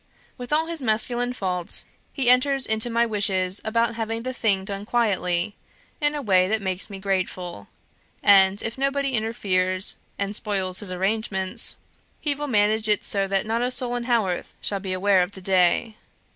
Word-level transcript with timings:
With 0.35 0.51
all 0.51 0.65
his 0.65 0.81
masculine 0.81 1.31
faults, 1.31 1.85
he 2.11 2.27
enters 2.27 2.65
into 2.65 2.89
my 2.89 3.05
wishes 3.05 3.61
about 3.63 3.93
having 3.97 4.23
the 4.23 4.33
thing 4.33 4.65
done 4.65 4.83
quietly, 4.83 5.55
in 6.01 6.15
a 6.15 6.23
way 6.23 6.47
that 6.47 6.59
makes 6.59 6.89
me 6.89 6.97
grateful; 6.99 7.67
and 8.23 8.63
if 8.63 8.79
nobody 8.79 9.11
interferes 9.11 9.97
and 10.17 10.35
spoils 10.35 10.79
his 10.79 10.91
arrangements, 10.91 11.75
he 12.19 12.33
will 12.33 12.47
manage 12.47 12.89
it 12.89 13.03
so 13.05 13.27
that 13.27 13.45
not 13.45 13.61
a 13.61 13.69
soul 13.69 13.95
in 13.95 14.05
Haworth 14.05 14.55
shall 14.59 14.79
be 14.79 14.91
aware 14.91 15.21
of 15.21 15.33
the 15.33 15.41
day. 15.41 15.95